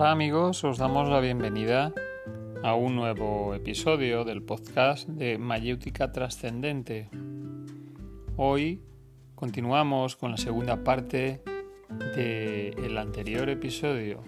Hola 0.00 0.12
amigos, 0.12 0.62
os 0.62 0.78
damos 0.78 1.08
la 1.08 1.18
bienvenida 1.18 1.92
a 2.62 2.74
un 2.76 2.94
nuevo 2.94 3.52
episodio 3.56 4.22
del 4.22 4.44
podcast 4.44 5.08
de 5.08 5.38
Mayéutica 5.38 6.12
Trascendente. 6.12 7.10
Hoy 8.36 8.80
continuamos 9.34 10.14
con 10.14 10.30
la 10.30 10.36
segunda 10.36 10.84
parte 10.84 11.42
del 12.14 12.96
anterior 12.96 13.48
episodio, 13.48 14.22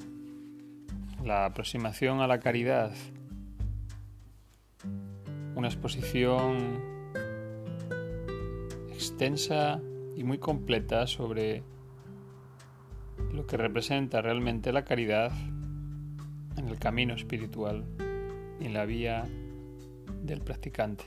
la 1.24 1.44
aproximación 1.44 2.20
a 2.20 2.26
la 2.26 2.40
caridad, 2.40 2.90
una 5.54 5.68
exposición 5.68 6.82
extensa 8.92 9.80
y 10.16 10.24
muy 10.24 10.38
completa 10.38 11.06
sobre 11.06 11.62
lo 13.32 13.46
que 13.46 13.56
representa 13.56 14.20
realmente 14.20 14.72
la 14.72 14.84
caridad 14.84 15.30
en 16.56 16.68
el 16.68 16.78
camino 16.78 17.14
espiritual 17.14 17.84
y 18.60 18.66
en 18.66 18.74
la 18.74 18.84
vía 18.84 19.24
del 20.22 20.40
practicante. 20.40 21.04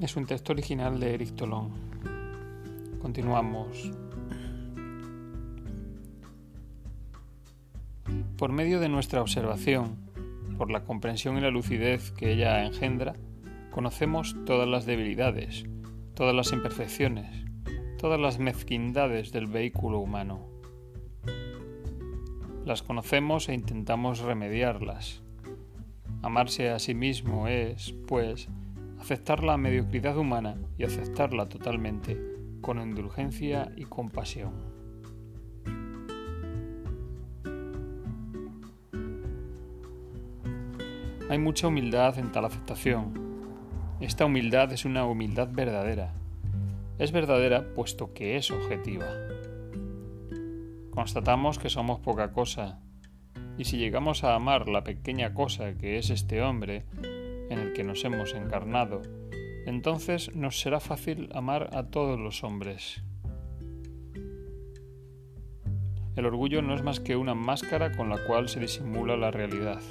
Es 0.00 0.16
un 0.16 0.26
texto 0.26 0.52
original 0.52 0.98
de 0.98 1.14
Eric 1.14 1.34
Tolón. 1.34 1.70
Continuamos. 3.00 3.90
Por 8.36 8.52
medio 8.52 8.80
de 8.80 8.88
nuestra 8.88 9.22
observación, 9.22 9.96
por 10.58 10.70
la 10.70 10.84
comprensión 10.84 11.38
y 11.38 11.40
la 11.40 11.50
lucidez 11.50 12.10
que 12.10 12.32
ella 12.32 12.64
engendra, 12.64 13.14
conocemos 13.70 14.36
todas 14.44 14.68
las 14.68 14.84
debilidades, 14.86 15.64
todas 16.14 16.34
las 16.34 16.52
imperfecciones, 16.52 17.44
todas 17.98 18.20
las 18.20 18.38
mezquindades 18.38 19.32
del 19.32 19.46
vehículo 19.46 20.00
humano. 20.00 20.53
Las 22.64 22.82
conocemos 22.82 23.48
e 23.48 23.54
intentamos 23.54 24.20
remediarlas. 24.20 25.22
Amarse 26.22 26.70
a 26.70 26.78
sí 26.78 26.94
mismo 26.94 27.46
es, 27.46 27.92
pues, 28.06 28.48
aceptar 28.98 29.44
la 29.44 29.56
mediocridad 29.56 30.16
humana 30.16 30.56
y 30.78 30.84
aceptarla 30.84 31.48
totalmente 31.48 32.18
con 32.60 32.80
indulgencia 32.80 33.70
y 33.76 33.84
compasión. 33.84 34.52
Hay 41.28 41.38
mucha 41.38 41.68
humildad 41.68 42.18
en 42.18 42.32
tal 42.32 42.46
aceptación. 42.46 43.12
Esta 44.00 44.24
humildad 44.24 44.72
es 44.72 44.84
una 44.84 45.06
humildad 45.06 45.48
verdadera 45.52 46.14
es 46.98 47.10
verdadera 47.10 47.74
puesto 47.74 48.12
que 48.12 48.36
es 48.36 48.50
objetiva. 48.50 49.06
Constatamos 50.94 51.58
que 51.58 51.70
somos 51.70 52.00
poca 52.00 52.32
cosa, 52.32 52.80
y 53.58 53.64
si 53.64 53.78
llegamos 53.78 54.24
a 54.24 54.34
amar 54.34 54.68
la 54.68 54.84
pequeña 54.84 55.34
cosa 55.34 55.74
que 55.74 55.98
es 55.98 56.10
este 56.10 56.40
hombre 56.42 56.86
en 57.50 57.58
el 57.58 57.72
que 57.72 57.84
nos 57.84 58.04
hemos 58.04 58.34
encarnado, 58.34 59.02
entonces 59.66 60.34
nos 60.34 60.60
será 60.60 60.80
fácil 60.80 61.28
amar 61.34 61.70
a 61.74 61.84
todos 61.90 62.18
los 62.18 62.44
hombres. 62.44 63.02
El 66.16 66.26
orgullo 66.26 66.62
no 66.62 66.74
es 66.74 66.82
más 66.82 67.00
que 67.00 67.16
una 67.16 67.34
máscara 67.34 67.90
con 67.90 68.08
la 68.08 68.24
cual 68.26 68.48
se 68.48 68.60
disimula 68.60 69.16
la 69.16 69.32
realidad. 69.32 69.82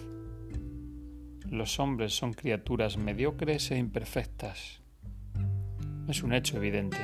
Los 1.50 1.80
hombres 1.80 2.16
son 2.16 2.34
criaturas 2.34 2.98
mediocres 2.98 3.72
e 3.72 3.78
imperfectas 3.78 4.84
es 6.08 6.24
un 6.24 6.34
hecho 6.34 6.58
evidente. 6.58 6.98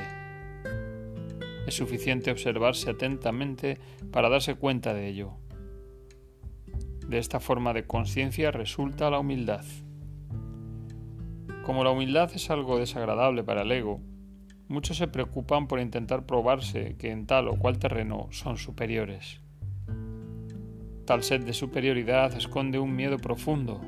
Es 1.70 1.76
suficiente 1.76 2.32
observarse 2.32 2.90
atentamente 2.90 3.78
para 4.10 4.28
darse 4.28 4.56
cuenta 4.56 4.92
de 4.92 5.06
ello. 5.06 5.34
De 7.06 7.18
esta 7.18 7.38
forma 7.38 7.72
de 7.72 7.86
conciencia 7.86 8.50
resulta 8.50 9.08
la 9.08 9.20
humildad. 9.20 9.64
Como 11.64 11.84
la 11.84 11.90
humildad 11.90 12.32
es 12.34 12.50
algo 12.50 12.76
desagradable 12.76 13.44
para 13.44 13.62
el 13.62 13.70
ego, 13.70 14.00
muchos 14.66 14.96
se 14.96 15.06
preocupan 15.06 15.68
por 15.68 15.78
intentar 15.78 16.26
probarse 16.26 16.96
que 16.98 17.12
en 17.12 17.26
tal 17.26 17.46
o 17.46 17.54
cual 17.54 17.78
terreno 17.78 18.26
son 18.32 18.56
superiores. 18.56 19.40
Tal 21.04 21.22
sed 21.22 21.44
de 21.44 21.52
superioridad 21.52 22.34
esconde 22.34 22.80
un 22.80 22.96
miedo 22.96 23.16
profundo, 23.16 23.80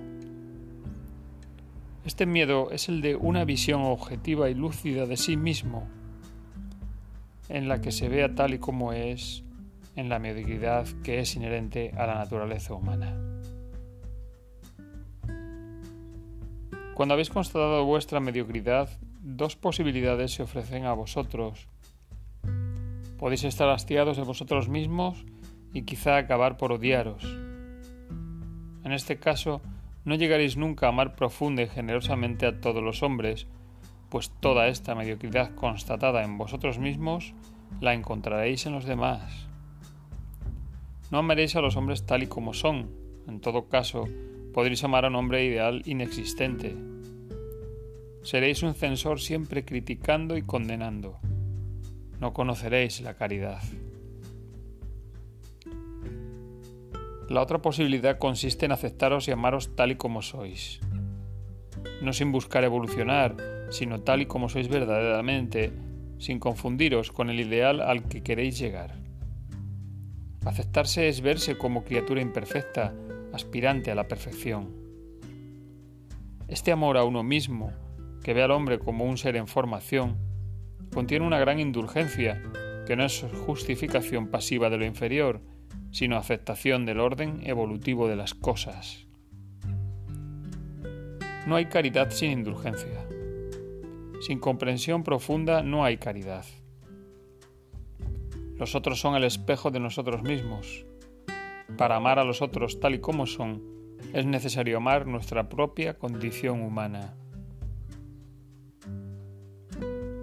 este 2.05 2.27
miedo 2.27 2.71
es 2.73 2.89
el 2.89 3.01
de 3.01 3.15
una 3.15 3.45
visión 3.45 3.83
objetiva 3.83 4.51
y 4.51 4.55
lúcida 4.55 5.07
de 5.07 5.17
sí 5.17 5.37
mismo, 5.37 5.89
en 7.53 7.69
la 7.69 7.83
que 7.83 7.93
se 7.93 8.09
vea 8.09 8.35
tal 8.35 8.55
y 8.55 8.59
como 8.59 8.95
es, 8.95 9.45
en 9.95 10.09
la 10.09 10.19
mediocridad 10.19 10.87
que 11.05 11.21
es 11.21 11.37
inherente 11.37 11.93
a 11.99 12.07
la 12.07 12.15
naturaleza 12.15 12.73
humana. 12.73 13.15
Cuando 16.95 17.13
habéis 17.13 17.29
constatado 17.29 17.85
vuestra 17.85 18.21
mediocridad, 18.21 18.89
dos 19.21 19.57
posibilidades 19.57 20.33
se 20.33 20.43
ofrecen 20.43 20.87
a 20.87 20.95
vosotros. 20.95 21.69
Podéis 23.19 23.45
estar 23.45 23.69
hastiados 23.69 24.17
de 24.17 24.25
vosotros 24.25 24.71
mismos 24.71 25.27
y 25.75 25.83
quizá 25.83 26.17
acabar 26.17 26.57
por 26.57 26.73
odiaros. 26.73 27.23
En 28.83 28.93
este 28.93 29.19
caso, 29.19 29.61
no 30.07 30.15
llegaréis 30.15 30.57
nunca 30.57 30.87
a 30.87 30.89
amar 30.89 31.17
profunda 31.17 31.63
y 31.63 31.69
generosamente 31.69 32.47
a 32.47 32.61
todos 32.61 32.83
los 32.83 33.03
hombres, 33.03 33.47
pues 34.13 34.31
toda 34.41 34.69
esta 34.69 34.95
mediocridad 34.95 35.55
constatada 35.55 36.23
en 36.23 36.37
vosotros 36.37 36.79
mismos 36.79 37.33
la 37.81 37.95
encontraréis 37.95 38.67
en 38.67 38.75
los 38.75 38.85
demás. 38.85 39.49
No 41.11 41.17
amaréis 41.17 41.57
a 41.57 41.63
los 41.63 41.77
hombres 41.77 42.05
tal 42.05 42.23
y 42.23 42.27
como 42.27 42.53
son, 42.53 42.91
en 43.27 43.41
todo 43.41 43.71
caso, 43.71 44.05
podréis 44.53 44.85
amar 44.85 45.07
a 45.07 45.09
un 45.09 45.17
hombre 45.17 45.47
ideal 45.47 45.81
inexistente. 45.87 46.77
Seréis 48.23 48.63
un 48.63 48.75
censor 48.75 49.19
siempre 49.19 49.65
criticando 49.65 50.37
y 50.37 50.43
condenando. 50.43 51.19
No 52.21 52.35
conoceréis 52.35 53.01
la 53.01 53.15
caridad. 53.15 53.63
La 57.31 57.41
otra 57.41 57.63
posibilidad 57.63 58.19
consiste 58.19 58.67
en 58.67 58.73
aceptaros 58.73 59.27
y 59.27 59.31
amaros 59.31 59.75
tal 59.75 59.93
y 59.93 59.97
como 59.97 60.21
sois. 60.21 60.81
No 62.03 62.13
sin 62.13 62.31
buscar 62.31 62.63
evolucionar, 62.63 63.52
sino 63.73 64.01
tal 64.01 64.23
y 64.23 64.27
como 64.27 64.49
sois 64.49 64.69
verdaderamente, 64.69 65.73
sin 66.19 66.39
confundiros 66.39 67.11
con 67.11 67.31
el 67.31 67.41
ideal 67.41 67.81
al 67.81 68.05
que 68.05 68.23
queréis 68.23 68.59
llegar. 68.59 68.95
Aceptarse 70.45 71.09
es 71.09 71.21
verse 71.21 71.57
como 71.57 71.85
criatura 71.85 72.21
imperfecta, 72.21 72.95
aspirante 73.33 73.91
a 73.91 73.95
la 73.95 74.09
perfección. 74.09 74.71
Este 76.49 76.71
amor 76.71 76.97
a 76.97 77.05
uno 77.05 77.23
mismo, 77.23 77.73
que 78.23 78.35
ve 78.35 78.43
al 78.43 78.51
hombre 78.51 78.79
como 78.79 79.05
un 79.05 79.17
ser 79.17 79.37
en 79.37 79.49
formación, 79.49 80.19
contiene 80.93 81.27
una 81.27 81.39
gran 81.39 81.59
indulgencia, 81.59 82.43
que 82.87 82.97
no 82.97 83.05
es 83.05 83.25
justificación 83.47 84.29
pasiva 84.29 84.69
de 84.69 84.79
lo 84.79 84.85
inferior, 84.85 85.41
sino 85.93 86.17
aceptación 86.17 86.87
del 86.87 87.01
orden 87.01 87.41
evolutivo 87.45 88.09
de 88.09 88.17
las 88.17 88.35
cosas. 88.35 89.07
No 91.47 91.57
hay 91.57 91.67
caridad 91.67 92.11
sin 92.11 92.33
indulgencia. 92.33 93.07
Sin 94.23 94.39
comprensión 94.39 95.03
profunda 95.03 95.65
no 95.65 95.85
hay 95.85 95.97
caridad. 95.97 96.45
Los 98.57 98.77
otros 98.77 99.01
son 99.01 99.17
el 99.17 99.25
espejo 99.25 99.73
de 99.73 99.81
nosotros 99.81 100.23
mismos. 100.23 100.87
Para 101.77 101.97
amar 101.97 102.21
a 102.21 102.25
los 102.25 102.41
otros 102.41 102.79
tal 102.79 102.95
y 102.95 103.01
como 103.01 103.27
son, 103.27 103.65
es 104.13 104.25
necesario 104.25 104.77
amar 104.77 105.09
nuestra 105.09 105.49
propia 105.49 105.99
condición 105.99 106.63
humana. 106.63 107.17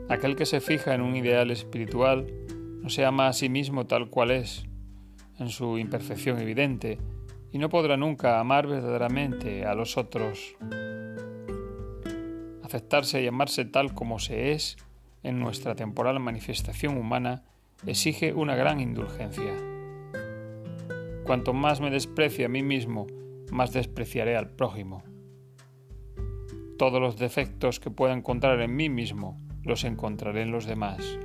Aquel 0.08 0.38
que 0.38 0.46
se 0.46 0.62
fija 0.62 0.96
en 0.96 1.02
un 1.02 1.18
ideal 1.18 1.52
espiritual 1.52 2.26
no 2.82 2.90
se 2.90 3.04
ama 3.04 3.28
a 3.28 3.34
sí 3.34 3.50
mismo 3.50 3.86
tal 3.86 4.10
cual 4.10 4.32
es, 4.32 4.64
en 5.40 5.50
su 5.50 5.78
imperfección 5.78 6.40
evidente, 6.40 7.00
y 7.52 7.58
no 7.58 7.68
podrá 7.68 7.98
nunca 7.98 8.40
amar 8.40 8.66
verdaderamente 8.66 9.66
a 9.66 9.74
los 9.74 9.98
otros. 9.98 10.56
Aceptarse 12.70 13.24
y 13.24 13.26
amarse 13.26 13.66
tal 13.66 13.96
como 13.96 14.20
se 14.20 14.52
es 14.52 14.78
en 15.24 15.40
nuestra 15.40 15.74
temporal 15.74 16.20
manifestación 16.20 17.00
humana 17.00 17.42
exige 17.88 18.32
una 18.32 18.56
gran 18.56 18.80
indulgencia. 18.80 19.56
Cuanto 21.26 21.54
más 21.54 21.82
me 21.82 21.90
desprecie 21.90 22.46
a 22.46 22.48
mí 22.48 22.62
mismo, 22.62 23.08
más 23.52 23.74
despreciaré 23.74 24.38
al 24.38 24.52
prójimo. 24.52 25.02
Todos 26.78 27.02
los 27.02 27.18
defectos 27.18 27.80
que 27.80 27.90
pueda 27.90 28.14
encontrar 28.14 28.62
en 28.62 28.76
mí 28.76 28.88
mismo 28.88 29.42
los 29.64 29.84
encontraré 29.84 30.44
en 30.44 30.52
los 30.52 30.68
demás. 30.68 31.18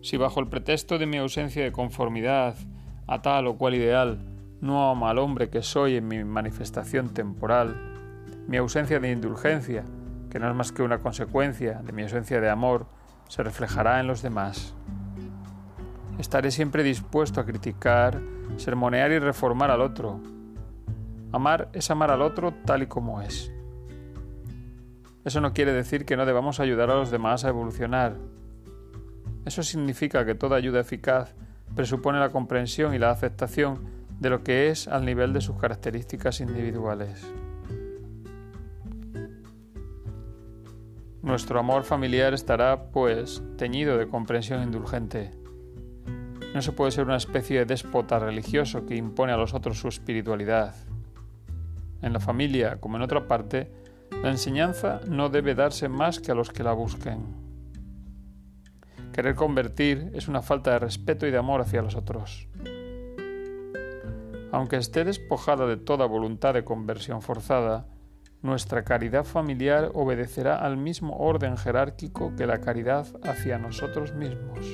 Si 0.00 0.16
bajo 0.16 0.40
el 0.40 0.48
pretexto 0.48 0.96
de 0.96 1.04
mi 1.04 1.18
ausencia 1.18 1.62
de 1.62 1.72
conformidad 1.72 2.56
a 3.06 3.20
tal 3.20 3.46
o 3.46 3.58
cual 3.58 3.74
ideal 3.74 4.24
no 4.62 4.90
amo 4.90 5.06
al 5.06 5.18
hombre 5.18 5.50
que 5.50 5.60
soy 5.60 5.96
en 5.96 6.08
mi 6.08 6.24
manifestación 6.24 7.12
temporal, 7.12 7.95
mi 8.46 8.56
ausencia 8.56 9.00
de 9.00 9.10
indulgencia, 9.10 9.84
que 10.30 10.38
no 10.38 10.48
es 10.48 10.54
más 10.54 10.72
que 10.72 10.82
una 10.82 10.98
consecuencia 10.98 11.80
de 11.82 11.92
mi 11.92 12.02
ausencia 12.02 12.40
de 12.40 12.48
amor, 12.48 12.86
se 13.28 13.42
reflejará 13.42 14.00
en 14.00 14.06
los 14.06 14.22
demás. 14.22 14.74
Estaré 16.18 16.50
siempre 16.50 16.82
dispuesto 16.82 17.40
a 17.40 17.44
criticar, 17.44 18.20
sermonear 18.56 19.10
y 19.10 19.18
reformar 19.18 19.70
al 19.70 19.80
otro. 19.80 20.20
Amar 21.32 21.68
es 21.72 21.90
amar 21.90 22.10
al 22.10 22.22
otro 22.22 22.54
tal 22.64 22.82
y 22.82 22.86
como 22.86 23.20
es. 23.20 23.52
Eso 25.24 25.40
no 25.40 25.52
quiere 25.52 25.72
decir 25.72 26.04
que 26.04 26.16
no 26.16 26.24
debamos 26.24 26.60
ayudar 26.60 26.90
a 26.90 26.94
los 26.94 27.10
demás 27.10 27.44
a 27.44 27.48
evolucionar. 27.48 28.16
Eso 29.44 29.62
significa 29.62 30.24
que 30.24 30.36
toda 30.36 30.56
ayuda 30.56 30.80
eficaz 30.80 31.34
presupone 31.74 32.20
la 32.20 32.30
comprensión 32.30 32.94
y 32.94 32.98
la 32.98 33.10
aceptación 33.10 33.80
de 34.20 34.30
lo 34.30 34.42
que 34.42 34.70
es 34.70 34.88
al 34.88 35.04
nivel 35.04 35.32
de 35.32 35.40
sus 35.40 35.58
características 35.58 36.40
individuales. 36.40 37.26
Nuestro 41.26 41.58
amor 41.58 41.82
familiar 41.82 42.34
estará, 42.34 42.92
pues, 42.92 43.42
teñido 43.58 43.98
de 43.98 44.06
comprensión 44.06 44.62
indulgente. 44.62 45.32
No 46.54 46.62
se 46.62 46.70
puede 46.70 46.92
ser 46.92 47.04
una 47.04 47.16
especie 47.16 47.58
de 47.58 47.64
déspota 47.64 48.20
religioso 48.20 48.86
que 48.86 48.94
impone 48.94 49.32
a 49.32 49.36
los 49.36 49.52
otros 49.52 49.80
su 49.80 49.88
espiritualidad. 49.88 50.76
En 52.00 52.12
la 52.12 52.20
familia, 52.20 52.76
como 52.80 52.94
en 52.94 53.02
otra 53.02 53.26
parte, 53.26 53.72
la 54.22 54.30
enseñanza 54.30 55.00
no 55.08 55.28
debe 55.28 55.56
darse 55.56 55.88
más 55.88 56.20
que 56.20 56.30
a 56.30 56.36
los 56.36 56.50
que 56.50 56.62
la 56.62 56.74
busquen. 56.74 57.24
Querer 59.12 59.34
convertir 59.34 60.12
es 60.14 60.28
una 60.28 60.42
falta 60.42 60.70
de 60.70 60.78
respeto 60.78 61.26
y 61.26 61.32
de 61.32 61.38
amor 61.38 61.60
hacia 61.60 61.82
los 61.82 61.96
otros. 61.96 62.46
Aunque 64.52 64.76
esté 64.76 65.02
despojada 65.02 65.66
de 65.66 65.76
toda 65.76 66.06
voluntad 66.06 66.54
de 66.54 66.62
conversión 66.62 67.20
forzada, 67.20 67.88
nuestra 68.46 68.84
caridad 68.84 69.24
familiar 69.24 69.90
obedecerá 69.92 70.56
al 70.56 70.76
mismo 70.76 71.16
orden 71.18 71.56
jerárquico 71.56 72.34
que 72.36 72.46
la 72.46 72.60
caridad 72.60 73.06
hacia 73.24 73.58
nosotros 73.58 74.14
mismos. 74.14 74.66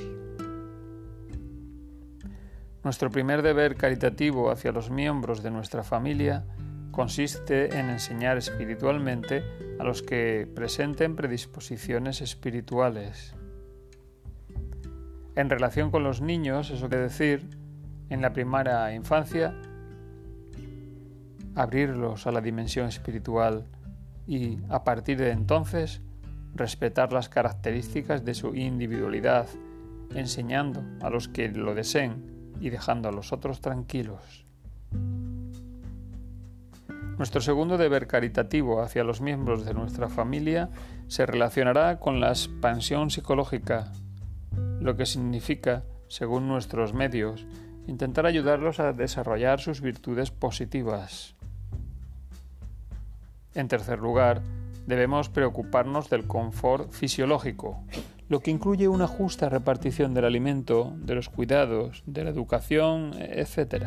Nuestro 2.85 3.11
primer 3.11 3.43
deber 3.43 3.77
caritativo 3.77 4.51
hacia 4.51 4.73
los 4.73 4.91
miembros 4.91 5.43
de 5.43 5.51
nuestra 5.51 5.83
familia 5.83 6.45
consiste 6.91 7.79
en 7.79 7.89
enseñar 7.89 8.37
espiritualmente 8.37 9.43
a 9.81 9.85
los 9.85 10.03
que 10.03 10.49
presenten 10.55 11.17
predisposiciones 11.17 12.21
espirituales. 12.21 13.35
En 15.35 15.49
relación 15.49 15.91
con 15.91 16.05
los 16.05 16.21
niños, 16.21 16.71
eso 16.71 16.89
quiere 16.89 17.05
decir, 17.05 17.49
en 18.11 18.21
la 18.21 18.33
primera 18.33 18.93
infancia, 18.95 19.55
abrirlos 21.55 22.27
a 22.27 22.33
la 22.33 22.41
dimensión 22.41 22.89
espiritual 22.89 23.67
y, 24.27 24.59
a 24.69 24.85
partir 24.85 25.19
de 25.19 25.31
entonces, 25.31 26.01
respetar 26.55 27.13
las 27.13 27.29
características 27.29 28.25
de 28.25 28.35
su 28.35 28.55
individualidad, 28.55 29.47
enseñando 30.15 30.83
a 31.01 31.11
los 31.11 31.29
que 31.29 31.49
lo 31.49 31.75
deseen 31.75 32.55
y 32.61 32.71
dejando 32.71 33.09
a 33.09 33.13
los 33.13 33.33
otros 33.33 33.61
tranquilos. 33.61 34.45
Nuestro 37.19 37.41
segundo 37.41 37.79
deber 37.79 38.07
caritativo 38.07 38.83
hacia 38.83 39.05
los 39.05 39.21
miembros 39.21 39.65
de 39.65 39.75
nuestra 39.75 40.09
familia 40.09 40.71
se 41.09 41.27
relacionará 41.27 42.01
con 42.01 42.21
la 42.21 42.31
expansión 42.31 43.11
psicológica, 43.11 43.93
lo 44.81 44.97
que 44.97 45.07
significa, 45.07 45.85
según 46.09 46.49
nuestros 46.49 46.95
medios, 46.95 47.47
intentar 47.87 48.27
ayudarlos 48.27 48.81
a 48.81 48.93
desarrollar 48.93 49.61
sus 49.61 49.81
virtudes 49.81 50.31
positivas. 50.31 51.37
En 53.55 53.69
tercer 53.69 53.99
lugar, 53.99 54.43
debemos 54.87 55.29
preocuparnos 55.29 56.09
del 56.09 56.27
confort 56.27 56.91
fisiológico, 56.91 57.85
lo 58.29 58.41
que 58.41 58.51
incluye 58.51 58.89
una 58.89 59.07
justa 59.07 59.49
repartición 59.49 60.15
del 60.15 60.25
alimento, 60.25 60.93
de 60.97 61.15
los 61.15 61.29
cuidados, 61.29 62.03
de 62.07 62.25
la 62.25 62.31
educación, 62.31 63.13
etc. 63.19 63.87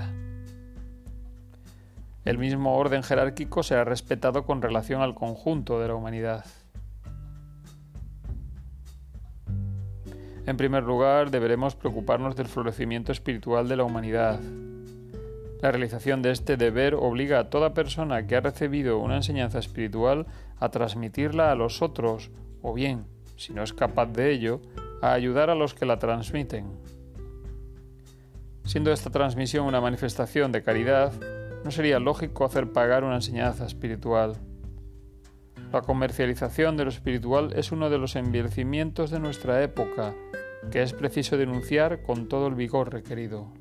El 2.25 2.37
mismo 2.37 2.75
orden 2.77 3.01
jerárquico 3.01 3.63
será 3.63 3.83
respetado 3.83 4.45
con 4.45 4.61
relación 4.61 5.01
al 5.01 5.15
conjunto 5.15 5.79
de 5.79 5.87
la 5.87 5.95
humanidad. 5.95 6.45
En 10.45 10.57
primer 10.57 10.83
lugar, 10.83 11.31
deberemos 11.31 11.75
preocuparnos 11.75 12.35
del 12.35 12.45
florecimiento 12.45 13.11
espiritual 13.11 13.67
de 13.67 13.77
la 13.77 13.83
humanidad, 13.83 14.39
la 15.61 15.71
realización 15.71 16.21
de 16.21 16.31
este 16.31 16.57
deber 16.57 16.95
obliga 16.95 17.39
a 17.39 17.49
toda 17.49 17.73
persona 17.73 18.27
que 18.27 18.35
ha 18.35 18.41
recibido 18.41 18.99
una 18.99 19.15
enseñanza 19.15 19.59
espiritual 19.59 20.27
a 20.59 20.69
transmitirla 20.69 21.51
a 21.51 21.55
los 21.55 21.81
otros, 21.81 22.31
o 22.61 22.73
bien, 22.73 23.05
si 23.35 23.53
no 23.53 23.63
es 23.63 23.73
capaz 23.73 24.07
de 24.07 24.31
ello, 24.31 24.61
a 25.01 25.13
ayudar 25.13 25.49
a 25.49 25.55
los 25.55 25.73
que 25.73 25.85
la 25.85 25.99
transmiten. 25.99 26.65
Siendo 28.63 28.91
esta 28.91 29.11
transmisión 29.11 29.65
una 29.65 29.81
manifestación 29.81 30.51
de 30.51 30.63
caridad, 30.63 31.13
no 31.63 31.71
sería 31.71 31.99
lógico 31.99 32.45
hacer 32.45 32.71
pagar 32.71 33.03
una 33.03 33.15
enseñanza 33.15 33.65
espiritual. 33.65 34.37
La 35.71 35.81
comercialización 35.81 36.77
de 36.77 36.85
lo 36.85 36.89
espiritual 36.89 37.53
es 37.55 37.71
uno 37.71 37.89
de 37.89 37.97
los 37.97 38.15
envilecimientos 38.15 39.11
de 39.11 39.19
nuestra 39.19 39.61
época, 39.61 40.13
que 40.71 40.81
es 40.81 40.93
preciso 40.93 41.37
denunciar 41.37 42.01
con 42.01 42.27
todo 42.27 42.47
el 42.47 42.55
vigor 42.55 42.91
requerido. 42.91 43.51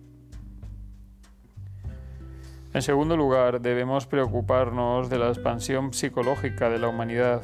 En 2.75 2.83
segundo 2.83 3.17
lugar, 3.17 3.61
debemos 3.61 4.09
preocuparnos 4.09 5.09
de 5.09 5.17
la 5.17 5.29
expansión 5.29 5.93
psicológica 5.93 6.69
de 6.69 6.81
la 6.81 6.89
humanidad, 6.89 7.41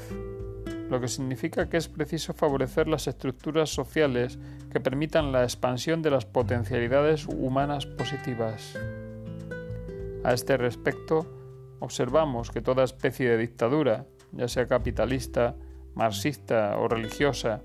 lo 0.91 1.01
que 1.01 1.07
significa 1.07 1.69
que 1.69 1.77
es 1.77 1.87
preciso 1.87 2.35
favorecer 2.35 2.89
las 2.89 3.07
estructuras 3.07 3.71
sociales 3.71 4.41
que 4.73 4.81
permitan 4.81 5.31
la 5.31 5.45
expansión 5.45 6.03
de 6.03 6.11
las 6.11 6.27
potencialidades 6.27 7.27
humanas 7.27 7.87
positivas. 7.87 8.77
A 10.25 10.33
este 10.33 10.57
respecto, 10.57 11.27
observamos 11.79 12.51
que 12.51 12.61
toda 12.61 12.83
especie 12.83 13.31
de 13.31 13.39
dictadura, 13.39 14.07
ya 14.33 14.49
sea 14.49 14.67
capitalista, 14.67 15.55
marxista 15.95 16.77
o 16.77 16.89
religiosa, 16.89 17.63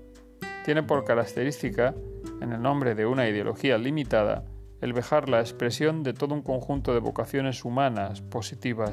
tiene 0.64 0.84
por 0.84 1.04
característica, 1.04 1.96
en 2.40 2.52
el 2.52 2.62
nombre 2.62 2.94
de 2.94 3.06
una 3.06 3.28
ideología 3.28 3.76
limitada, 3.76 4.44
el 4.80 4.92
vejar 4.92 5.28
la 5.28 5.40
expresión 5.40 6.02
de 6.02 6.12
todo 6.12 6.34
un 6.34 6.42
conjunto 6.42 6.92
de 6.92 7.00
vocaciones 7.00 7.64
humanas 7.64 8.20
positivas. 8.20 8.92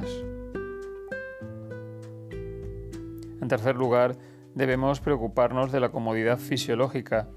En 3.42 3.48
tercer 3.48 3.76
lugar, 3.76 4.16
debemos 4.56 5.02
preocuparnos 5.02 5.72
de 5.72 5.80
la 5.80 5.90
comodidad 5.90 6.38
fisiológica, 6.38 7.28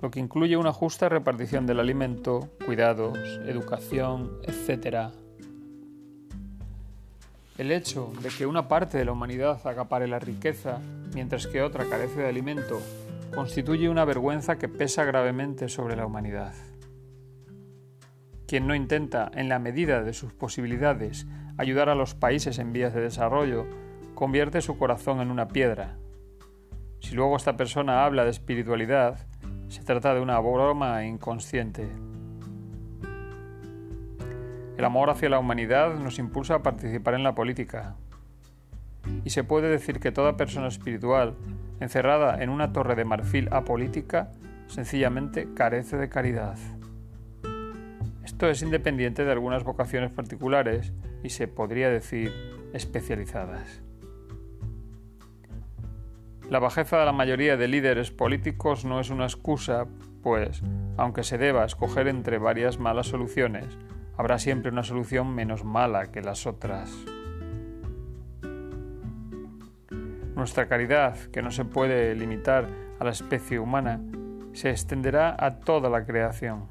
lo 0.00 0.10
que 0.10 0.20
incluye 0.20 0.56
una 0.56 0.72
justa 0.72 1.08
repartición 1.08 1.66
del 1.66 1.80
alimento, 1.80 2.48
cuidados, 2.64 3.18
educación, 3.46 4.38
etc. 4.44 5.10
El 7.58 7.70
hecho 7.70 8.12
de 8.22 8.28
que 8.30 8.46
una 8.46 8.68
parte 8.68 8.98
de 8.98 9.04
la 9.04 9.12
humanidad 9.12 9.64
acapare 9.66 10.08
la 10.08 10.18
riqueza, 10.18 10.78
mientras 11.14 11.46
que 11.46 11.62
otra 11.62 11.84
carece 11.86 12.20
de 12.20 12.28
alimento, 12.28 12.80
constituye 13.34 13.88
una 13.88 14.04
vergüenza 14.04 14.58
que 14.58 14.68
pesa 14.68 15.04
gravemente 15.04 15.68
sobre 15.68 15.96
la 15.96 16.06
humanidad. 16.06 16.52
Quien 18.52 18.66
no 18.66 18.74
intenta, 18.74 19.30
en 19.34 19.48
la 19.48 19.58
medida 19.58 20.02
de 20.02 20.12
sus 20.12 20.34
posibilidades, 20.34 21.26
ayudar 21.56 21.88
a 21.88 21.94
los 21.94 22.14
países 22.14 22.58
en 22.58 22.74
vías 22.74 22.92
de 22.92 23.00
desarrollo, 23.00 23.64
convierte 24.14 24.60
su 24.60 24.76
corazón 24.76 25.22
en 25.22 25.30
una 25.30 25.48
piedra. 25.48 25.96
Si 27.00 27.14
luego 27.14 27.34
esta 27.34 27.56
persona 27.56 28.04
habla 28.04 28.24
de 28.24 28.30
espiritualidad, 28.30 29.26
se 29.68 29.82
trata 29.84 30.12
de 30.12 30.20
una 30.20 30.38
broma 30.38 31.02
inconsciente. 31.06 31.88
El 34.76 34.84
amor 34.84 35.08
hacia 35.08 35.30
la 35.30 35.38
humanidad 35.38 35.94
nos 35.94 36.18
impulsa 36.18 36.56
a 36.56 36.62
participar 36.62 37.14
en 37.14 37.22
la 37.22 37.34
política. 37.34 37.96
Y 39.24 39.30
se 39.30 39.44
puede 39.44 39.70
decir 39.70 39.98
que 39.98 40.12
toda 40.12 40.36
persona 40.36 40.68
espiritual, 40.68 41.36
encerrada 41.80 42.42
en 42.42 42.50
una 42.50 42.74
torre 42.74 42.96
de 42.96 43.06
marfil 43.06 43.48
apolítica, 43.50 44.30
sencillamente 44.66 45.54
carece 45.54 45.96
de 45.96 46.10
caridad. 46.10 46.58
Esto 48.24 48.48
es 48.48 48.62
independiente 48.62 49.24
de 49.24 49.32
algunas 49.32 49.64
vocaciones 49.64 50.12
particulares 50.12 50.92
y 51.24 51.30
se 51.30 51.48
podría 51.48 51.90
decir 51.90 52.32
especializadas. 52.72 53.82
La 56.48 56.58
bajeza 56.58 56.98
de 56.98 57.06
la 57.06 57.12
mayoría 57.12 57.56
de 57.56 57.66
líderes 57.66 58.10
políticos 58.10 58.84
no 58.84 59.00
es 59.00 59.10
una 59.10 59.24
excusa, 59.24 59.86
pues, 60.22 60.62
aunque 60.96 61.24
se 61.24 61.38
deba 61.38 61.64
escoger 61.64 62.08
entre 62.08 62.38
varias 62.38 62.78
malas 62.78 63.08
soluciones, 63.08 63.66
habrá 64.16 64.38
siempre 64.38 64.70
una 64.70 64.84
solución 64.84 65.34
menos 65.34 65.64
mala 65.64 66.12
que 66.12 66.20
las 66.20 66.46
otras. 66.46 66.92
Nuestra 70.36 70.68
caridad, 70.68 71.16
que 71.32 71.42
no 71.42 71.50
se 71.50 71.64
puede 71.64 72.14
limitar 72.14 72.68
a 73.00 73.04
la 73.04 73.10
especie 73.10 73.58
humana, 73.58 74.00
se 74.52 74.70
extenderá 74.70 75.34
a 75.38 75.60
toda 75.60 75.88
la 75.88 76.04
creación 76.04 76.68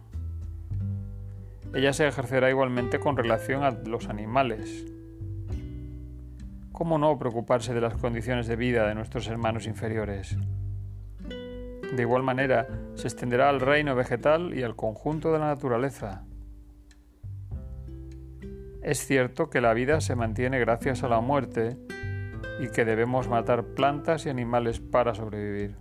ella 1.74 1.94
se 1.94 2.08
ejercerá 2.08 2.50
igualmente 2.50 3.00
con 3.00 3.16
relación 3.16 3.64
a 3.64 3.72
los 3.72 4.10
animales. 4.10 4.86
¿Cómo 6.72 6.98
no 6.98 7.18
preocuparse 7.18 7.74
de 7.74 7.82
las 7.82 7.96
condiciones 7.96 8.48
de 8.48 8.56
vida 8.56 8.88
de 8.88 8.96
nuestros 8.96 9.28
hermanos 9.28 9.68
inferiores? 9.68 10.36
De 11.96 12.02
igual 12.02 12.24
manera, 12.24 12.68
se 12.96 13.08
extenderá 13.08 13.50
al 13.50 13.60
reino 13.60 13.96
vegetal 13.96 14.58
y 14.58 14.64
al 14.64 14.76
conjunto 14.76 15.32
de 15.32 15.40
la 15.40 15.48
naturaleza. 15.48 16.26
Es 18.82 19.06
cierto 19.06 19.50
que 19.50 19.62
la 19.62 19.74
vida 19.74 20.02
se 20.02 20.16
mantiene 20.16 20.60
gracias 20.60 21.04
a 21.04 21.08
la 21.08 21.22
muerte 21.22 21.78
y 22.60 22.70
que 22.70 22.84
debemos 22.84 23.28
matar 23.28 23.64
plantas 23.64 24.26
y 24.26 24.30
animales 24.30 24.80
para 24.80 25.14
sobrevivir. 25.14 25.76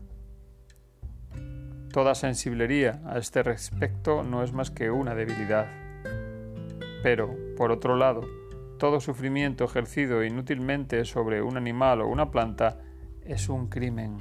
Toda 1.93 2.15
sensiblería 2.15 3.01
a 3.07 3.19
este 3.19 3.43
respecto 3.43 4.23
no 4.23 4.45
es 4.45 4.53
más 4.53 4.71
que 4.71 4.91
una 4.91 5.15
debilidad. 5.15 5.80
Pero, 7.02 7.35
por 7.57 7.71
otro 7.71 7.97
lado, 7.97 8.23
todo 8.78 9.00
sufrimiento 9.00 9.64
ejercido 9.64 10.25
inútilmente 10.25 11.04
sobre 11.04 11.42
un 11.42 11.57
animal 11.57 12.00
o 12.00 12.09
una 12.09 12.30
planta 12.30 12.78
es 13.25 13.49
un 13.49 13.69
crimen. 13.69 14.16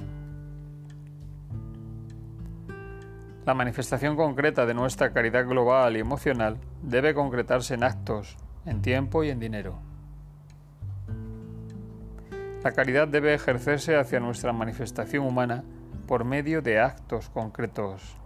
La 3.46 3.54
manifestación 3.54 4.16
concreta 4.16 4.66
de 4.66 4.74
nuestra 4.74 5.12
caridad 5.12 5.46
global 5.46 5.96
y 5.96 6.00
emocional 6.00 6.58
debe 6.82 7.14
concretarse 7.14 7.74
en 7.74 7.84
actos, 7.84 8.36
en 8.66 8.82
tiempo 8.82 9.24
y 9.24 9.30
en 9.30 9.40
dinero. 9.40 9.80
La 12.62 12.72
caridad 12.72 13.08
debe 13.08 13.32
ejercerse 13.32 13.96
hacia 13.96 14.20
nuestra 14.20 14.52
manifestación 14.52 15.24
humana 15.24 15.64
por 16.06 16.24
medio 16.24 16.60
de 16.60 16.78
actos 16.78 17.30
concretos. 17.30 18.16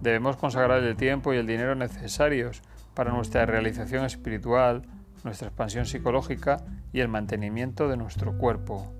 Debemos 0.00 0.36
consagrar 0.36 0.84
el 0.84 0.96
tiempo 0.96 1.34
y 1.34 1.38
el 1.38 1.46
dinero 1.48 1.74
necesarios 1.74 2.62
para 2.96 3.12
nuestra 3.12 3.44
realización 3.44 4.06
espiritual, 4.06 4.82
nuestra 5.22 5.48
expansión 5.48 5.84
psicológica 5.84 6.56
y 6.94 7.00
el 7.00 7.08
mantenimiento 7.08 7.88
de 7.88 7.98
nuestro 7.98 8.38
cuerpo. 8.38 8.90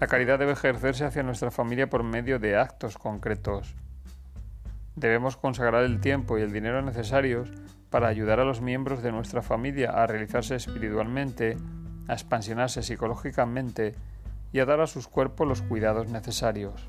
La 0.00 0.08
caridad 0.08 0.40
debe 0.40 0.52
ejercerse 0.52 1.04
hacia 1.04 1.22
nuestra 1.22 1.52
familia 1.52 1.88
por 1.88 2.02
medio 2.02 2.40
de 2.40 2.56
actos 2.56 2.98
concretos. 2.98 3.76
Debemos 4.96 5.36
consagrar 5.36 5.84
el 5.84 6.00
tiempo 6.00 6.38
y 6.38 6.42
el 6.42 6.52
dinero 6.52 6.82
necesarios 6.82 7.50
para 7.88 8.08
ayudar 8.08 8.40
a 8.40 8.44
los 8.44 8.60
miembros 8.60 9.00
de 9.00 9.12
nuestra 9.12 9.42
familia 9.42 9.92
a 9.92 10.08
realizarse 10.08 10.56
espiritualmente, 10.56 11.56
a 12.08 12.14
expansionarse 12.14 12.82
psicológicamente 12.82 13.94
y 14.52 14.58
a 14.58 14.66
dar 14.66 14.80
a 14.80 14.88
sus 14.88 15.06
cuerpos 15.06 15.46
los 15.46 15.62
cuidados 15.62 16.08
necesarios. 16.08 16.88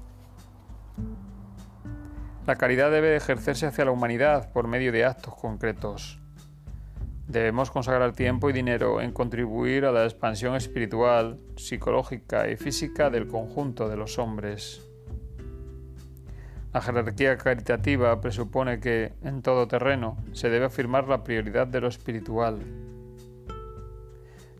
La 2.47 2.55
caridad 2.55 2.89
debe 2.91 3.13
ejercerse 3.17 3.65
hacia 3.65 3.83
la 3.83 3.91
humanidad 3.91 4.53
por 4.53 4.69
medio 4.69 4.93
de 4.93 5.03
actos 5.03 5.35
concretos. 5.35 6.17
Debemos 7.27 7.71
consagrar 7.71 8.13
tiempo 8.13 8.49
y 8.49 8.53
dinero 8.53 9.01
en 9.01 9.11
contribuir 9.11 9.83
a 9.83 9.91
la 9.91 10.05
expansión 10.05 10.55
espiritual, 10.55 11.41
psicológica 11.57 12.49
y 12.49 12.55
física 12.55 13.09
del 13.09 13.27
conjunto 13.27 13.89
de 13.89 13.97
los 13.97 14.17
hombres. 14.17 14.81
La 16.71 16.79
jerarquía 16.79 17.37
caritativa 17.37 18.21
presupone 18.21 18.79
que, 18.79 19.11
en 19.23 19.41
todo 19.41 19.67
terreno, 19.67 20.15
se 20.31 20.49
debe 20.49 20.67
afirmar 20.67 21.09
la 21.09 21.25
prioridad 21.25 21.67
de 21.67 21.81
lo 21.81 21.89
espiritual. 21.89 22.59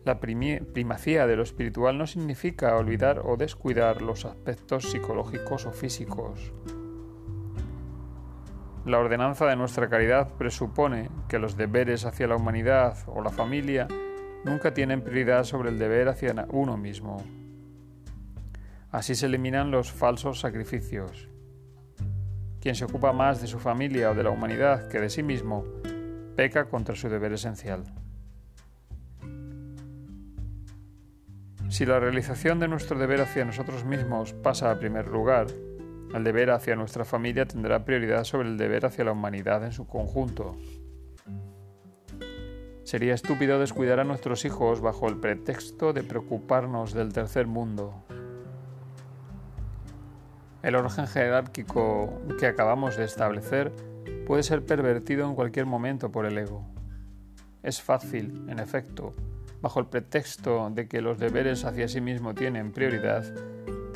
La 0.04 0.20
primacía 0.20 1.26
de 1.26 1.36
lo 1.36 1.42
espiritual 1.42 1.96
no 1.96 2.06
significa 2.06 2.76
olvidar 2.76 3.22
o 3.24 3.38
descuidar 3.38 4.02
los 4.02 4.26
aspectos 4.26 4.90
psicológicos 4.90 5.64
o 5.64 5.72
físicos. 5.72 6.52
La 8.88 8.98
ordenanza 8.98 9.44
de 9.44 9.54
nuestra 9.54 9.90
caridad 9.90 10.30
presupone 10.38 11.10
que 11.28 11.38
los 11.38 11.58
deberes 11.58 12.06
hacia 12.06 12.26
la 12.26 12.36
humanidad 12.36 12.96
o 13.04 13.20
la 13.20 13.28
familia 13.28 13.86
nunca 14.46 14.72
tienen 14.72 15.02
prioridad 15.02 15.44
sobre 15.44 15.68
el 15.68 15.78
deber 15.78 16.08
hacia 16.08 16.46
uno 16.48 16.78
mismo. 16.78 17.22
Así 18.90 19.14
se 19.14 19.26
eliminan 19.26 19.70
los 19.70 19.92
falsos 19.92 20.40
sacrificios. 20.40 21.28
Quien 22.62 22.74
se 22.74 22.86
ocupa 22.86 23.12
más 23.12 23.42
de 23.42 23.46
su 23.46 23.58
familia 23.58 24.10
o 24.10 24.14
de 24.14 24.22
la 24.22 24.30
humanidad 24.30 24.88
que 24.88 25.00
de 25.00 25.10
sí 25.10 25.22
mismo, 25.22 25.66
peca 26.34 26.64
contra 26.70 26.96
su 26.96 27.10
deber 27.10 27.34
esencial. 27.34 27.84
Si 31.68 31.84
la 31.84 32.00
realización 32.00 32.58
de 32.58 32.68
nuestro 32.68 32.98
deber 32.98 33.20
hacia 33.20 33.44
nosotros 33.44 33.84
mismos 33.84 34.32
pasa 34.32 34.70
a 34.70 34.78
primer 34.78 35.08
lugar, 35.08 35.48
el 36.14 36.24
deber 36.24 36.50
hacia 36.50 36.76
nuestra 36.76 37.04
familia 37.04 37.46
tendrá 37.46 37.84
prioridad 37.84 38.24
sobre 38.24 38.48
el 38.48 38.56
deber 38.56 38.86
hacia 38.86 39.04
la 39.04 39.12
humanidad 39.12 39.64
en 39.64 39.72
su 39.72 39.86
conjunto. 39.86 40.56
Sería 42.84 43.12
estúpido 43.12 43.58
descuidar 43.58 44.00
a 44.00 44.04
nuestros 44.04 44.46
hijos 44.46 44.80
bajo 44.80 45.08
el 45.08 45.18
pretexto 45.18 45.92
de 45.92 46.02
preocuparnos 46.02 46.94
del 46.94 47.12
tercer 47.12 47.46
mundo. 47.46 48.02
El 50.62 50.74
orden 50.74 51.06
jerárquico 51.06 52.22
que 52.40 52.46
acabamos 52.46 52.96
de 52.96 53.04
establecer 53.04 53.72
puede 54.26 54.42
ser 54.42 54.64
pervertido 54.64 55.28
en 55.28 55.34
cualquier 55.34 55.66
momento 55.66 56.10
por 56.10 56.24
el 56.24 56.38
ego. 56.38 56.64
Es 57.62 57.82
fácil, 57.82 58.46
en 58.48 58.58
efecto, 58.58 59.14
bajo 59.60 59.80
el 59.80 59.86
pretexto 59.86 60.70
de 60.70 60.88
que 60.88 61.02
los 61.02 61.18
deberes 61.18 61.64
hacia 61.64 61.88
sí 61.88 62.00
mismo 62.00 62.34
tienen 62.34 62.72
prioridad, 62.72 63.24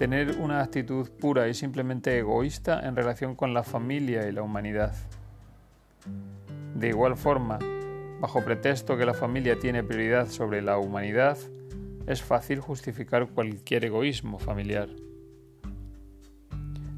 tener 0.02 0.38
una 0.40 0.62
actitud 0.62 1.08
pura 1.10 1.46
y 1.46 1.54
simplemente 1.54 2.18
egoísta 2.18 2.88
en 2.88 2.96
relación 2.96 3.36
con 3.36 3.54
la 3.54 3.62
familia 3.62 4.28
y 4.28 4.32
la 4.32 4.42
humanidad. 4.42 4.92
De 6.74 6.88
igual 6.88 7.16
forma, 7.16 7.60
bajo 8.18 8.44
pretexto 8.44 8.96
que 8.96 9.06
la 9.06 9.14
familia 9.14 9.60
tiene 9.60 9.84
prioridad 9.84 10.26
sobre 10.26 10.60
la 10.60 10.76
humanidad, 10.76 11.38
es 12.08 12.20
fácil 12.20 12.58
justificar 12.58 13.28
cualquier 13.28 13.84
egoísmo 13.84 14.40
familiar. 14.40 14.88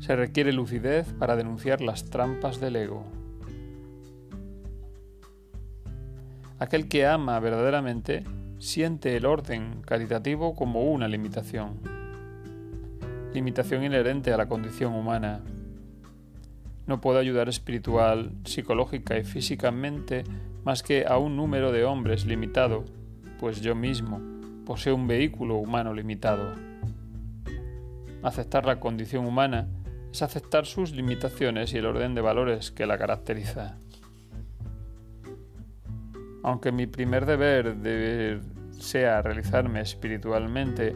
Se 0.01 0.17
requiere 0.17 0.55
lucidez 0.55 1.07
para 1.13 1.37
denunciar 1.37 1.83
las 1.83 2.07
trampas 2.07 2.59
del 2.59 2.77
ego. 2.77 3.05
Aquel 6.59 6.89
que 6.89 7.05
ama 7.05 7.39
verdaderamente 7.39 8.25
siente 8.59 9.15
el 9.15 9.27
orden 9.27 9.83
caritativo 9.83 10.55
como 10.55 10.85
una 10.85 11.07
limitación. 11.07 11.94
Limitación 13.35 13.83
inherente 13.83 14.33
a 14.33 14.37
la 14.37 14.47
condición 14.47 14.95
humana. 14.95 15.41
No 16.87 17.01
puedo 17.01 17.19
ayudar 17.19 17.49
espiritual, 17.49 18.31
psicológica 18.45 19.19
y 19.19 19.25
físicamente 19.25 20.23
más 20.65 20.85
que 20.85 21.05
a 21.07 21.19
un 21.19 21.37
número 21.37 21.73
de 21.73 21.85
hombres 21.85 22.27
limitado, 22.27 22.85
pues 23.41 23.61
yo 23.61 23.75
mismo 23.75 24.21
poseo 24.65 24.95
un 24.95 25.09
vehículo 25.09 25.57
humano 25.57 25.93
limitado. 25.93 26.55
Aceptar 28.23 28.67
la 28.67 28.79
condición 28.79 29.27
humana 29.27 29.69
es 30.13 30.23
aceptar 30.23 30.65
sus 30.65 30.93
limitaciones 30.93 31.75
y 31.75 31.79
el 31.79 31.87
orden 31.87 32.15
de 32.15 32.21
valores 32.21 32.71
que 32.71 32.87
la 32.87 32.97
caracteriza. 32.97 33.79
Aunque 36.45 36.71
mi 36.71 36.87
primer 36.87 37.27
deber 37.27 38.41
sea 38.79 39.23
realizarme 39.23 39.81
espiritualmente, 39.81 40.95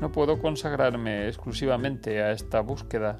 no 0.00 0.12
puedo 0.12 0.38
consagrarme 0.38 1.28
exclusivamente 1.28 2.22
a 2.22 2.32
esta 2.32 2.60
búsqueda, 2.60 3.18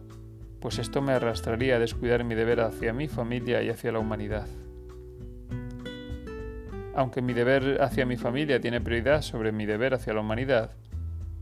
pues 0.61 0.79
esto 0.79 1.03
me 1.03 1.13
arrastraría 1.13 1.77
a 1.77 1.79
descuidar 1.79 2.25
mi 2.25 2.35
deber 2.35 2.61
hacia 2.61 2.93
mi 2.93 3.09
familia 3.09 3.63
y 3.63 3.71
hacia 3.71 3.93
la 3.93 3.99
humanidad. 3.99 4.47
Aunque 6.95 7.23
mi 7.23 7.33
deber 7.33 7.83
hacia 7.83 8.05
mi 8.07 8.17
familia 8.17 8.61
tiene 8.61 8.81
prioridad 8.81 9.23
sobre 9.23 9.53
mi 9.53 9.65
deber 9.67 9.95
hacia 9.95 10.13
la 10.13 10.21
humanidad, 10.21 10.73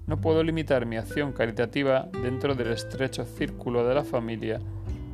no 0.06 0.20
puedo 0.20 0.42
limitar 0.42 0.86
mi 0.86 0.96
acción 0.96 1.32
caritativa 1.32 2.08
dentro 2.22 2.54
del 2.54 2.72
estrecho 2.72 3.24
círculo 3.24 3.86
de 3.86 3.94
la 3.94 4.04
familia 4.04 4.60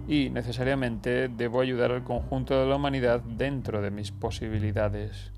y 0.07 0.31
necesariamente 0.31 1.29
debo 1.29 1.61
ayudar 1.61 1.91
al 1.91 2.05
conjunto 2.05 2.61
de 2.61 2.67
la 2.69 2.77
humanidad 2.77 3.21
dentro 3.21 3.81
de 3.81 3.91
mis 3.91 4.13
posibilidades. 4.13 5.33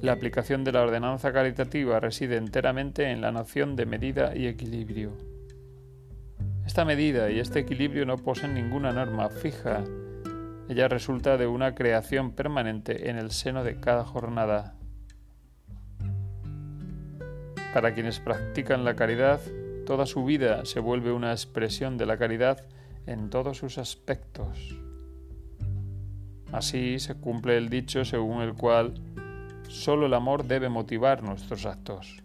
La 0.00 0.12
aplicación 0.12 0.62
de 0.62 0.70
la 0.70 0.82
ordenanza 0.82 1.32
caritativa 1.32 1.98
reside 1.98 2.36
enteramente 2.36 3.10
en 3.10 3.20
la 3.20 3.32
noción 3.32 3.74
de 3.74 3.84
medida 3.84 4.36
y 4.36 4.46
equilibrio. 4.46 5.16
Esta 6.64 6.84
medida 6.84 7.30
y 7.30 7.40
este 7.40 7.58
equilibrio 7.58 8.06
no 8.06 8.16
poseen 8.16 8.54
ninguna 8.54 8.92
norma 8.92 9.28
fija. 9.28 9.82
Ella 10.68 10.86
resulta 10.86 11.36
de 11.36 11.48
una 11.48 11.74
creación 11.74 12.30
permanente 12.30 13.10
en 13.10 13.16
el 13.16 13.32
seno 13.32 13.64
de 13.64 13.80
cada 13.80 14.04
jornada. 14.04 14.76
Para 17.74 17.92
quienes 17.92 18.20
practican 18.20 18.84
la 18.84 18.94
caridad, 18.94 19.40
toda 19.84 20.06
su 20.06 20.24
vida 20.24 20.64
se 20.64 20.78
vuelve 20.78 21.10
una 21.10 21.32
expresión 21.32 21.98
de 21.98 22.06
la 22.06 22.18
caridad 22.18 22.64
en 23.06 23.30
todos 23.30 23.58
sus 23.58 23.78
aspectos. 23.78 24.76
Así 26.52 27.00
se 27.00 27.14
cumple 27.14 27.56
el 27.56 27.68
dicho 27.68 28.04
según 28.04 28.42
el 28.42 28.54
cual 28.54 28.94
solo 29.68 30.06
el 30.06 30.14
amor 30.14 30.44
debe 30.44 30.68
motivar 30.68 31.22
nuestros 31.22 31.66
actos. 31.66 32.22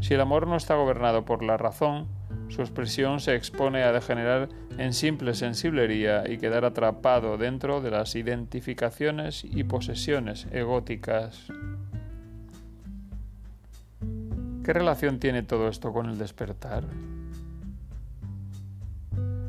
Si 0.00 0.14
el 0.14 0.20
amor 0.20 0.48
no 0.48 0.56
está 0.56 0.74
gobernado 0.74 1.24
por 1.24 1.44
la 1.44 1.56
razón, 1.56 2.08
su 2.48 2.60
expresión 2.60 3.20
se 3.20 3.36
expone 3.36 3.84
a 3.84 3.92
degenerar 3.92 4.48
en 4.76 4.92
simple 4.92 5.34
sensiblería 5.34 6.28
y 6.28 6.38
quedar 6.38 6.64
atrapado 6.64 7.38
dentro 7.38 7.80
de 7.80 7.92
las 7.92 8.16
identificaciones 8.16 9.44
y 9.44 9.62
posesiones 9.62 10.46
egóticas. 10.50 11.46
¿Qué 14.64 14.72
relación 14.72 15.20
tiene 15.20 15.44
todo 15.44 15.68
esto 15.68 15.92
con 15.92 16.08
el 16.08 16.18
despertar? 16.18 16.84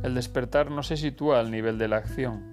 El 0.03 0.13
despertar 0.13 0.69
no 0.69 0.83
se 0.83 0.97
sitúa 0.97 1.39
al 1.39 1.49
nivel 1.49 1.77
de 1.77 1.87
la 1.87 1.97
acción. 1.97 2.52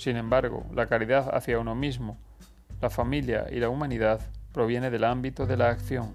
Sin 0.00 0.16
embargo, 0.16 0.64
la 0.74 0.86
caridad 0.86 1.28
hacia 1.34 1.58
uno 1.58 1.74
mismo, 1.74 2.16
la 2.80 2.88
familia 2.88 3.48
y 3.52 3.56
la 3.56 3.68
humanidad 3.68 4.22
proviene 4.50 4.88
del 4.88 5.04
ámbito 5.04 5.44
de 5.44 5.58
la 5.58 5.68
acción. 5.68 6.14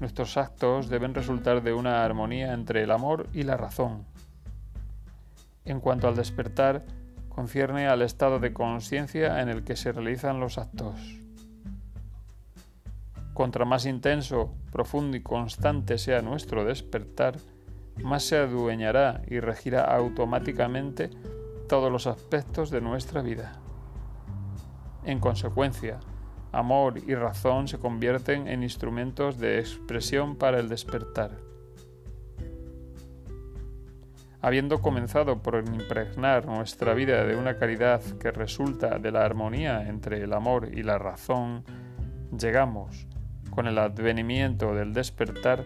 Nuestros 0.00 0.38
actos 0.38 0.88
deben 0.88 1.12
resultar 1.12 1.62
de 1.62 1.74
una 1.74 2.02
armonía 2.02 2.54
entre 2.54 2.82
el 2.82 2.90
amor 2.90 3.28
y 3.34 3.42
la 3.42 3.58
razón. 3.58 4.06
En 5.66 5.80
cuanto 5.80 6.08
al 6.08 6.16
despertar, 6.16 6.82
concierne 7.28 7.88
al 7.88 8.00
estado 8.00 8.38
de 8.38 8.54
conciencia 8.54 9.42
en 9.42 9.50
el 9.50 9.64
que 9.64 9.76
se 9.76 9.92
realizan 9.92 10.40
los 10.40 10.56
actos. 10.56 10.96
Contra 13.34 13.66
más 13.66 13.84
intenso, 13.84 14.54
profundo 14.72 15.18
y 15.18 15.22
constante 15.22 15.98
sea 15.98 16.22
nuestro 16.22 16.64
despertar, 16.64 17.36
más 18.02 18.24
se 18.24 18.36
adueñará 18.36 19.22
y 19.26 19.40
regirá 19.40 19.82
automáticamente 19.82 21.10
todos 21.68 21.90
los 21.90 22.06
aspectos 22.06 22.70
de 22.70 22.80
nuestra 22.80 23.22
vida. 23.22 23.60
En 25.04 25.20
consecuencia, 25.20 26.00
amor 26.52 26.98
y 27.06 27.14
razón 27.14 27.68
se 27.68 27.78
convierten 27.78 28.48
en 28.48 28.62
instrumentos 28.62 29.38
de 29.38 29.58
expresión 29.58 30.36
para 30.36 30.58
el 30.58 30.68
despertar. 30.68 31.32
Habiendo 34.40 34.80
comenzado 34.80 35.42
por 35.42 35.56
impregnar 35.66 36.46
nuestra 36.46 36.94
vida 36.94 37.24
de 37.24 37.36
una 37.36 37.56
caridad 37.56 38.00
que 38.20 38.30
resulta 38.30 38.98
de 38.98 39.10
la 39.10 39.24
armonía 39.24 39.88
entre 39.88 40.22
el 40.22 40.32
amor 40.32 40.68
y 40.72 40.82
la 40.82 40.98
razón, 40.98 41.64
llegamos, 42.38 43.08
con 43.50 43.66
el 43.66 43.78
advenimiento 43.78 44.74
del 44.74 44.92
despertar 44.92 45.64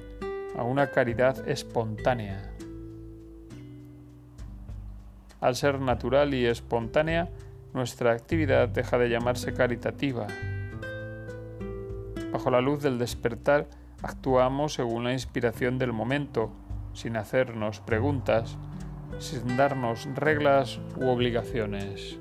a 0.56 0.62
una 0.62 0.90
caridad 0.90 1.48
espontánea. 1.48 2.52
Al 5.40 5.56
ser 5.56 5.80
natural 5.80 6.34
y 6.34 6.46
espontánea, 6.46 7.30
nuestra 7.72 8.12
actividad 8.12 8.68
deja 8.68 8.98
de 8.98 9.08
llamarse 9.08 9.54
caritativa. 9.54 10.26
Bajo 12.32 12.50
la 12.50 12.60
luz 12.60 12.82
del 12.82 12.98
despertar, 12.98 13.68
actuamos 14.02 14.74
según 14.74 15.04
la 15.04 15.12
inspiración 15.12 15.78
del 15.78 15.92
momento, 15.92 16.52
sin 16.92 17.16
hacernos 17.16 17.80
preguntas, 17.80 18.56
sin 19.18 19.56
darnos 19.56 20.08
reglas 20.14 20.80
u 20.96 21.08
obligaciones 21.08 22.18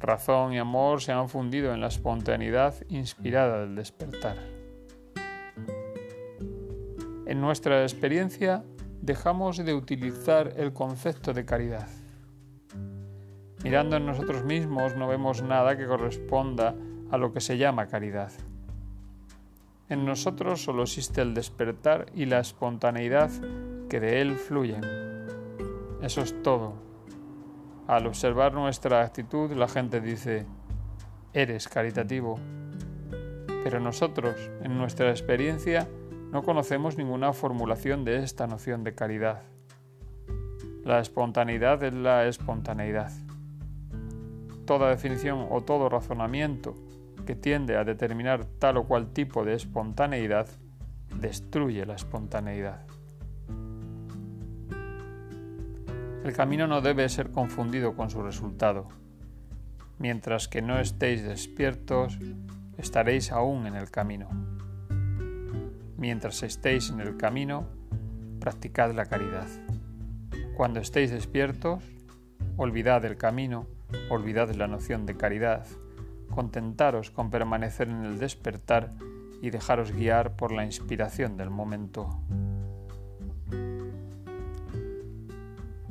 razón 0.00 0.54
y 0.54 0.58
amor 0.58 1.02
se 1.02 1.12
han 1.12 1.28
fundido 1.28 1.72
en 1.74 1.80
la 1.80 1.88
espontaneidad 1.88 2.74
inspirada 2.88 3.60
del 3.60 3.76
despertar. 3.76 4.59
En 7.30 7.40
nuestra 7.40 7.84
experiencia 7.84 8.64
dejamos 9.00 9.56
de 9.56 9.72
utilizar 9.72 10.52
el 10.56 10.72
concepto 10.72 11.32
de 11.32 11.44
caridad. 11.44 11.86
Mirando 13.62 13.96
en 13.96 14.04
nosotros 14.04 14.44
mismos 14.44 14.96
no 14.96 15.06
vemos 15.06 15.40
nada 15.40 15.76
que 15.76 15.86
corresponda 15.86 16.74
a 17.08 17.18
lo 17.18 17.32
que 17.32 17.40
se 17.40 17.56
llama 17.56 17.86
caridad. 17.86 18.32
En 19.88 20.04
nosotros 20.04 20.64
solo 20.64 20.82
existe 20.82 21.22
el 21.22 21.32
despertar 21.32 22.06
y 22.16 22.26
la 22.26 22.40
espontaneidad 22.40 23.30
que 23.88 24.00
de 24.00 24.22
él 24.22 24.34
fluyen. 24.34 24.82
Eso 26.02 26.22
es 26.22 26.42
todo 26.42 26.90
al 27.86 28.08
observar 28.08 28.54
nuestra 28.54 29.02
actitud, 29.02 29.52
la 29.52 29.68
gente 29.68 30.00
dice, 30.00 30.46
eres 31.32 31.68
caritativo. 31.68 32.40
Pero 33.62 33.78
nosotros, 33.78 34.34
en 34.64 34.76
nuestra 34.76 35.10
experiencia, 35.10 35.88
no 36.32 36.42
conocemos 36.42 36.96
ninguna 36.96 37.32
formulación 37.32 38.04
de 38.04 38.22
esta 38.22 38.46
noción 38.46 38.84
de 38.84 38.94
caridad. 38.94 39.42
La 40.84 41.00
espontaneidad 41.00 41.82
es 41.82 41.92
la 41.92 42.26
espontaneidad. 42.26 43.10
Toda 44.64 44.90
definición 44.90 45.46
o 45.50 45.62
todo 45.62 45.88
razonamiento 45.88 46.74
que 47.26 47.34
tiende 47.34 47.76
a 47.76 47.84
determinar 47.84 48.44
tal 48.44 48.76
o 48.76 48.84
cual 48.84 49.12
tipo 49.12 49.44
de 49.44 49.54
espontaneidad 49.54 50.48
destruye 51.16 51.84
la 51.84 51.94
espontaneidad. 51.94 52.86
El 56.24 56.32
camino 56.32 56.66
no 56.66 56.80
debe 56.80 57.08
ser 57.08 57.32
confundido 57.32 57.96
con 57.96 58.10
su 58.10 58.22
resultado. 58.22 58.88
Mientras 59.98 60.48
que 60.48 60.62
no 60.62 60.78
estéis 60.78 61.24
despiertos, 61.24 62.18
estaréis 62.78 63.32
aún 63.32 63.66
en 63.66 63.74
el 63.74 63.90
camino. 63.90 64.49
Mientras 66.00 66.42
estéis 66.42 66.88
en 66.88 67.00
el 67.00 67.18
camino, 67.18 67.66
practicad 68.40 68.94
la 68.94 69.04
caridad. 69.04 69.46
Cuando 70.56 70.80
estéis 70.80 71.10
despiertos, 71.10 71.84
olvidad 72.56 73.04
el 73.04 73.18
camino, 73.18 73.66
olvidad 74.08 74.48
la 74.54 74.66
noción 74.66 75.04
de 75.04 75.18
caridad, 75.18 75.66
contentaros 76.30 77.10
con 77.10 77.28
permanecer 77.28 77.90
en 77.90 78.06
el 78.06 78.18
despertar 78.18 78.88
y 79.42 79.50
dejaros 79.50 79.92
guiar 79.92 80.36
por 80.36 80.52
la 80.52 80.64
inspiración 80.64 81.36
del 81.36 81.50
momento. 81.50 82.08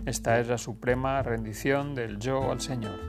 Esta 0.08 0.40
es 0.40 0.48
la 0.48 0.58
suprema 0.58 1.22
rendición 1.22 1.94
del 1.94 2.18
yo 2.18 2.52
al 2.52 2.62
Señor. 2.62 3.00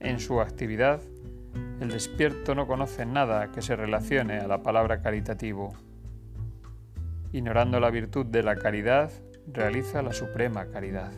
En 0.00 0.20
su 0.20 0.42
actividad, 0.42 1.00
el 1.80 1.88
despierto 1.90 2.54
no 2.54 2.66
conoce 2.66 3.04
nada 3.06 3.50
que 3.52 3.62
se 3.62 3.76
relacione 3.76 4.38
a 4.38 4.46
la 4.46 4.62
palabra 4.62 5.00
caritativo. 5.00 5.74
Ignorando 7.32 7.80
la 7.80 7.90
virtud 7.90 8.26
de 8.26 8.42
la 8.42 8.56
caridad, 8.56 9.10
realiza 9.46 10.02
la 10.02 10.12
suprema 10.12 10.66
caridad. 10.66 11.12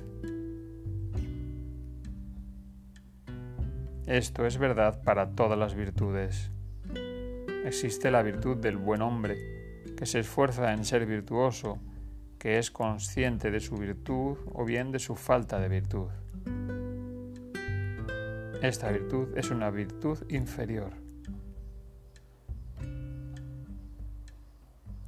Esto 4.06 4.46
es 4.46 4.58
verdad 4.58 5.02
para 5.02 5.30
todas 5.30 5.58
las 5.58 5.74
virtudes. 5.74 6.50
Existe 7.64 8.10
la 8.10 8.22
virtud 8.22 8.56
del 8.56 8.76
buen 8.76 9.02
hombre, 9.02 9.36
que 9.96 10.06
se 10.06 10.20
esfuerza 10.20 10.72
en 10.72 10.84
ser 10.84 11.06
virtuoso 11.06 11.80
que 12.38 12.58
es 12.58 12.70
consciente 12.70 13.50
de 13.50 13.60
su 13.60 13.76
virtud 13.76 14.38
o 14.52 14.64
bien 14.64 14.92
de 14.92 14.98
su 14.98 15.16
falta 15.16 15.58
de 15.58 15.68
virtud. 15.68 16.08
Esta 18.62 18.90
virtud 18.90 19.36
es 19.36 19.50
una 19.50 19.70
virtud 19.70 20.18
inferior. 20.30 20.92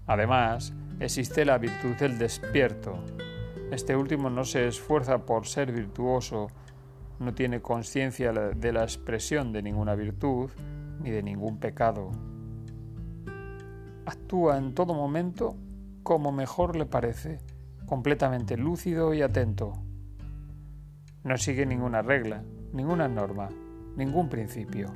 Además, 0.06 0.74
existe 1.00 1.44
la 1.44 1.58
virtud 1.58 1.94
del 1.96 2.18
despierto. 2.18 2.98
Este 3.72 3.96
último 3.96 4.28
no 4.28 4.44
se 4.44 4.68
esfuerza 4.68 5.24
por 5.24 5.46
ser 5.46 5.72
virtuoso, 5.72 6.48
no 7.18 7.34
tiene 7.34 7.62
conciencia 7.62 8.32
de 8.32 8.72
la 8.72 8.82
expresión 8.82 9.52
de 9.52 9.62
ninguna 9.62 9.94
virtud 9.94 10.50
ni 11.00 11.10
de 11.10 11.22
ningún 11.22 11.58
pecado. 11.58 12.10
Actúa 14.04 14.58
en 14.58 14.74
todo 14.74 14.94
momento 14.94 15.56
como 16.02 16.32
mejor 16.32 16.76
le 16.76 16.86
parece, 16.86 17.38
completamente 17.86 18.56
lúcido 18.56 19.14
y 19.14 19.22
atento. 19.22 19.72
No 21.24 21.36
sigue 21.36 21.66
ninguna 21.66 22.00
regla, 22.02 22.42
ninguna 22.72 23.08
norma, 23.08 23.48
ningún 23.96 24.28
principio. 24.28 24.92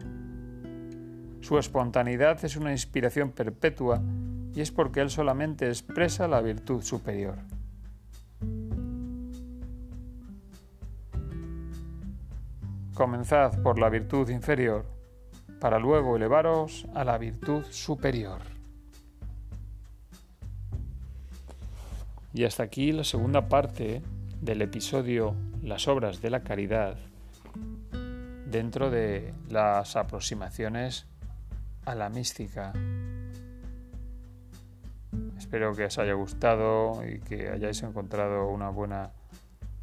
Su 1.40 1.58
espontaneidad 1.58 2.44
es 2.44 2.56
una 2.56 2.70
inspiración 2.70 3.32
perpetua 3.32 4.00
y 4.54 4.61
es 4.61 4.70
porque 4.70 5.00
él 5.00 5.11
solamente 5.11 5.68
expresa 5.68 6.28
la 6.28 6.40
virtud 6.40 6.82
superior. 6.82 7.38
Comenzad 12.94 13.61
por 13.62 13.78
la 13.78 13.88
virtud 13.88 14.28
inferior, 14.28 14.85
para 15.61 15.78
luego 15.78 16.16
elevaros 16.16 16.87
a 16.94 17.04
la 17.04 17.18
virtud 17.18 17.64
superior. 17.70 18.40
Y 22.35 22.44
hasta 22.44 22.62
aquí 22.62 22.92
la 22.92 23.04
segunda 23.04 23.48
parte 23.48 24.02
del 24.40 24.62
episodio 24.62 25.35
Las 25.62 25.87
obras 25.87 26.20
de 26.20 26.30
la 26.30 26.42
caridad 26.42 26.96
dentro 28.52 28.90
de 28.90 29.32
las 29.48 29.96
aproximaciones 29.96 31.06
a 31.86 31.94
la 31.94 32.10
mística. 32.10 32.72
Espero 35.38 35.74
que 35.74 35.86
os 35.86 35.98
haya 35.98 36.12
gustado 36.12 37.02
y 37.04 37.18
que 37.20 37.48
hayáis 37.48 37.82
encontrado 37.82 38.48
una 38.48 38.68
buena 38.68 39.10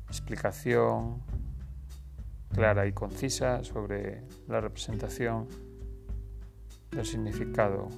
explicación 0.07 1.21
clara 2.53 2.85
y 2.85 2.93
concisa 2.93 3.63
sobre 3.63 4.23
la 4.47 4.61
representación 4.61 5.47
del 6.91 7.05
significado 7.05 7.89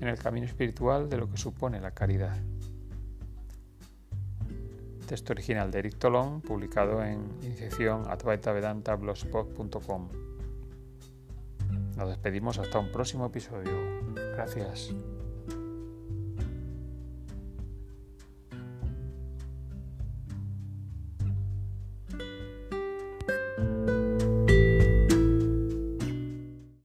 en 0.00 0.08
el 0.08 0.18
camino 0.18 0.46
espiritual 0.46 1.08
de 1.08 1.16
lo 1.16 1.30
que 1.30 1.38
supone 1.38 1.80
la 1.80 1.92
caridad. 1.92 2.36
Texto 5.10 5.32
original 5.32 5.72
de 5.72 5.80
Eric 5.80 5.98
Tolón, 5.98 6.40
publicado 6.40 7.02
en 7.02 7.28
iniciación 7.42 8.04
blogspot.com. 8.94 10.08
Nos 11.96 12.08
despedimos 12.08 12.60
hasta 12.60 12.78
un 12.78 12.92
próximo 12.92 13.26
episodio. 13.26 13.72
Gracias. 14.36 14.94